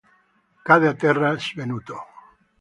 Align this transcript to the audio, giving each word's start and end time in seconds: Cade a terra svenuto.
Cade 0.67 0.87
a 0.91 0.95
terra 1.03 1.31
svenuto. 1.47 1.95